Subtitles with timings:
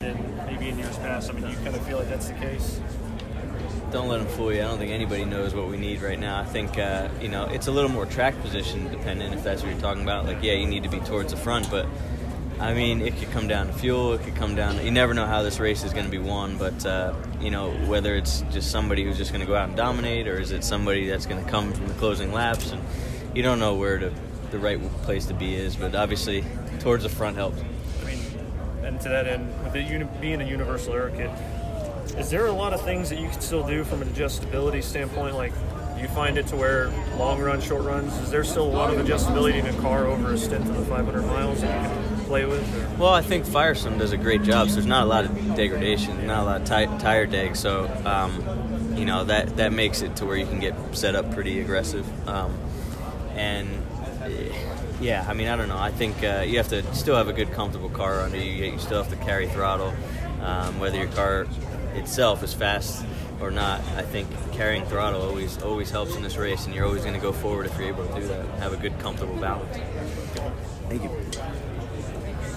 [0.00, 2.80] And maybe in years past, I mean, you kind of feel like that's the case.
[3.90, 4.60] Don't let them fool you.
[4.60, 6.38] I don't think anybody knows what we need right now.
[6.38, 9.72] I think uh, you know it's a little more track position dependent if that's what
[9.72, 10.24] you're talking about.
[10.24, 11.84] Like, yeah, you need to be towards the front, but
[12.60, 14.12] I mean, it could come down to fuel.
[14.12, 14.84] It could come down.
[14.84, 17.72] you never know how this race is going to be won, but uh, you know
[17.88, 20.62] whether it's just somebody who's just going to go out and dominate, or is it
[20.62, 22.80] somebody that's going to come from the closing laps, and
[23.34, 24.12] you don't know where to,
[24.52, 25.74] the right place to be is.
[25.74, 26.44] But obviously,
[26.78, 27.60] towards the front helps.
[28.88, 31.30] And to that end, with it being a universal air kit,
[32.16, 35.34] is there a lot of things that you can still do from an adjustability standpoint?
[35.34, 35.52] Like,
[35.94, 38.94] do you find it to where long run, short runs, is there still a lot
[38.94, 42.24] of adjustability in a car over a stint of the 500 miles that you can
[42.24, 42.62] play with?
[42.76, 43.02] Or?
[43.02, 44.68] Well, I think Firestone does a great job.
[44.68, 47.56] So there's not a lot of degradation, not a lot of ti- tire deg.
[47.56, 51.30] So um, you know that that makes it to where you can get set up
[51.34, 52.06] pretty aggressive.
[52.26, 52.58] Um,
[53.34, 53.68] and
[55.00, 55.78] yeah, I mean, I don't know.
[55.78, 58.72] I think uh, you have to still have a good, comfortable car under you.
[58.72, 59.92] You still have to carry throttle,
[60.42, 61.46] um, whether your car
[61.94, 63.04] itself is fast
[63.40, 63.80] or not.
[63.96, 67.20] I think carrying throttle always always helps in this race, and you're always going to
[67.20, 68.44] go forward if you're able to do that.
[68.58, 69.76] Have a good, comfortable balance.
[70.88, 71.10] Thank you.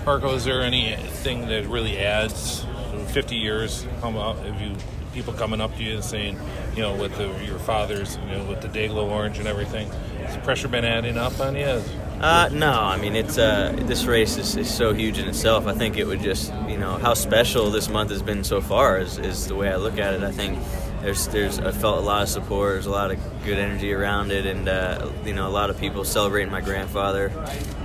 [0.05, 2.66] Marco, is there anything that really adds
[3.09, 3.86] 50 years?
[4.02, 4.75] How about if you
[5.14, 6.40] people coming up to you and saying,
[6.76, 9.90] you know, with the, your fathers, you know, with the Day-Glo orange and everything,
[10.26, 11.81] has pressure been adding up on you?
[12.22, 15.66] Uh, no, I mean it's uh, this race is, is so huge in itself.
[15.66, 19.00] I think it would just you know how special this month has been so far
[19.00, 20.22] is, is the way I look at it.
[20.22, 20.59] I think
[21.02, 22.73] there's there's I felt a lot of support.
[22.73, 25.80] There's a lot of good energy around it, and uh, you know a lot of
[25.80, 27.32] people celebrating my grandfather,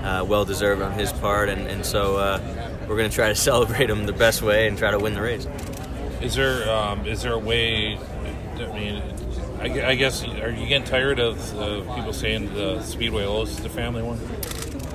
[0.03, 2.38] uh, well deserved on his part, and and so uh,
[2.86, 5.47] we're gonna try to celebrate him the best way and try to win the race.
[6.21, 7.99] Is there um, is there a way?
[8.54, 9.03] I mean,
[9.60, 13.69] I, I guess are you getting tired of uh, people saying the Speedway owes the
[13.69, 14.19] family one?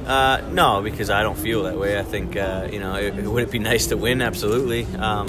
[0.07, 1.99] Uh, no, because I don't feel that way.
[1.99, 4.21] I think uh, you know, it, would it be nice to win?
[4.21, 5.27] Absolutely, um,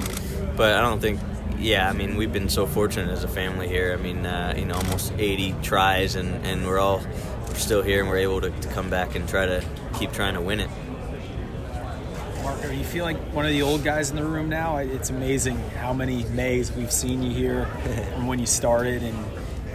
[0.57, 1.21] but I don't think.
[1.59, 3.93] Yeah, I mean, we've been so fortunate as a family here.
[3.93, 7.01] I mean, uh, you know, almost 80 tries, and, and we're all
[7.47, 9.65] we're still here, and we're able to, to come back and try to
[9.97, 10.69] keep trying to win it.
[12.43, 14.79] Marco, you feel like one of the old guys in the room now.
[14.79, 17.67] It's amazing how many Mays we've seen you here
[18.15, 19.17] from when you started, and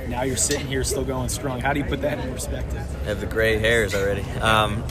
[0.09, 1.61] now you're sitting here still going strong.
[1.61, 2.85] How do you put that in perspective?
[3.03, 4.23] I have the gray hairs already.
[4.41, 4.83] Um,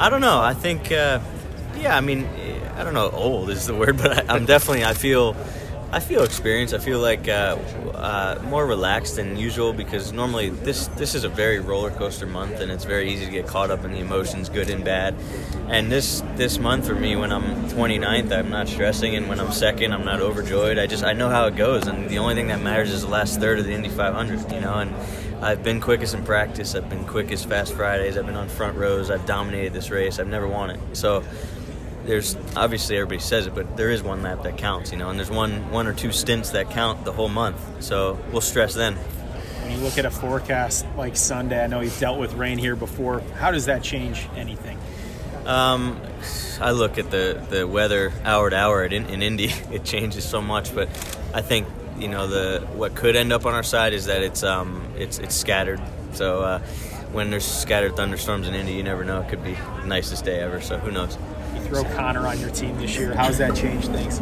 [0.00, 0.40] I don't know.
[0.40, 1.20] I think, uh,
[1.76, 1.96] yeah.
[1.96, 2.24] I mean,
[2.76, 3.10] I don't know.
[3.10, 4.84] Old is the word, but I, I'm definitely.
[4.84, 5.34] I feel
[5.90, 6.74] I feel experienced.
[6.74, 7.56] I feel like uh,
[7.94, 12.60] uh, more relaxed than usual because normally this this is a very roller coaster month
[12.60, 15.14] and it's very easy to get caught up in the emotions, good and bad.
[15.68, 19.50] And this this month for me, when I'm 29th, I'm not stressing, and when I'm
[19.50, 20.78] second, I'm not overjoyed.
[20.78, 23.08] I just I know how it goes, and the only thing that matters is the
[23.08, 24.52] last third of the Indy 500.
[24.52, 24.94] You know, and
[25.42, 26.74] I've been quickest in practice.
[26.74, 28.18] I've been quickest fast Fridays.
[28.18, 29.10] I've been on front rows.
[29.10, 30.18] I've dominated this race.
[30.18, 30.80] I've never won it.
[30.92, 31.24] So
[32.08, 35.18] there's obviously everybody says it, but there is one lap that counts, you know, and
[35.18, 37.84] there's one one or two stints that count the whole month.
[37.84, 38.94] So we'll stress then.
[38.94, 42.76] When you look at a forecast like Sunday, I know you've dealt with rain here
[42.76, 43.20] before.
[43.36, 44.78] How does that change anything?
[45.44, 46.00] Um,
[46.60, 49.52] I look at the, the weather hour to hour in, in Indy.
[49.70, 50.88] It changes so much, but
[51.34, 54.42] I think you know the what could end up on our side is that it's
[54.42, 55.80] um it's it's scattered.
[56.14, 56.58] So uh,
[57.12, 59.20] when there's scattered thunderstorms in Indy, you never know.
[59.20, 60.62] It could be the nicest day ever.
[60.62, 61.18] So who knows?
[61.58, 63.14] Throw Conor on your team this year.
[63.14, 64.20] How's that changed things?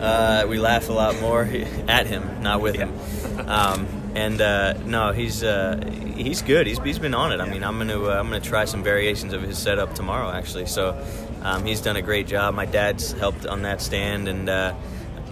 [0.00, 1.42] Uh, we laugh a lot more
[1.88, 2.86] at him, not with yeah.
[2.86, 3.48] him.
[3.48, 5.82] Um, and uh, no, he's uh,
[6.16, 6.66] he's good.
[6.66, 7.40] He's, he's been on it.
[7.40, 10.66] I mean, I'm gonna uh, I'm gonna try some variations of his setup tomorrow, actually.
[10.66, 10.96] So
[11.42, 12.54] um, he's done a great job.
[12.54, 14.74] My dad's helped on that stand, and uh,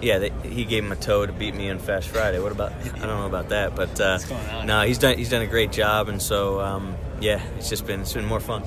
[0.01, 2.39] yeah, they, he gave him a toe to beat me on Fast Friday.
[2.39, 2.73] What about?
[2.73, 4.19] I don't know about that, but uh,
[4.65, 8.01] no, he's done he's done a great job, and so um, yeah, it's just been
[8.01, 8.63] it's been more fun.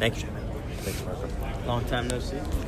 [0.00, 0.28] Thank you.
[0.80, 1.57] Thank you, Marco.
[1.68, 2.67] Long time no see.